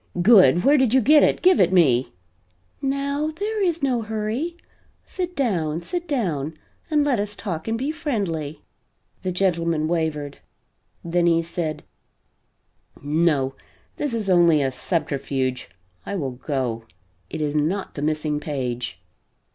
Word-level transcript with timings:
"Good! 0.23 0.63
Where 0.63 0.79
did 0.79 0.95
you 0.95 0.99
get 0.99 1.21
it? 1.21 1.43
Give 1.43 1.59
it 1.59 1.71
me!" 1.71 2.11
"Now 2.81 3.29
there 3.29 3.61
is 3.61 3.83
no 3.83 4.01
hurry. 4.01 4.57
Sit 5.05 5.35
down; 5.35 5.83
sit 5.83 6.07
down 6.07 6.55
and 6.89 7.03
let 7.03 7.19
us 7.19 7.35
talk 7.35 7.67
and 7.67 7.77
be 7.77 7.91
friendly." 7.91 8.63
The 9.21 9.31
gentleman 9.31 9.87
wavered. 9.87 10.39
Then 11.03 11.27
he 11.27 11.43
said: 11.43 11.83
"No, 13.03 13.53
this 13.97 14.15
is 14.15 14.27
only 14.27 14.63
a 14.63 14.71
subterfuge. 14.71 15.69
I 16.03 16.15
will 16.15 16.31
go. 16.31 16.85
It 17.29 17.39
is 17.39 17.55
not 17.55 17.93
the 17.93 18.01
missing 18.01 18.39
page." 18.39 18.99